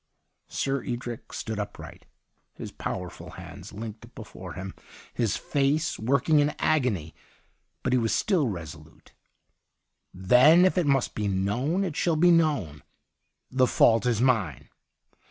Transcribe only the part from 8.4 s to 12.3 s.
resolute. 'Then if it must be known, it shall